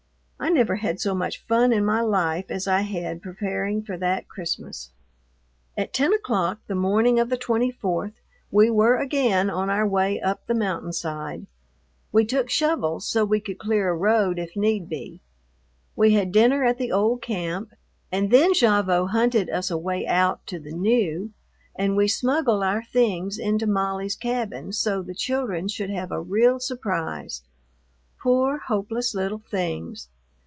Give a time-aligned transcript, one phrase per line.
[0.43, 4.27] I never had so much fun in my life as I had preparing for that
[4.27, 4.89] Christmas.
[5.77, 8.13] At ten o'clock, the morning of the 24th,
[8.49, 11.45] we were again on our way up the mountain side.
[12.11, 15.21] We took shovels so we could clear a road if need be.
[15.95, 17.73] We had dinner at the old camp,
[18.11, 21.31] and then Gavotte hunted us a way out to the new,
[21.75, 26.59] and we smuggled our things into Molly's cabin so the children should have a real
[26.59, 27.43] surprise.
[28.19, 30.09] Poor, hopeless little things!